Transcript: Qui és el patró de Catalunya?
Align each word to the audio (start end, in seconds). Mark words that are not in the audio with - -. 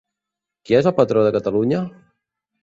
Qui 0.69 0.77
és 0.77 0.89
el 0.93 0.95
patró 1.01 1.27
de 1.27 1.35
Catalunya? 1.37 1.83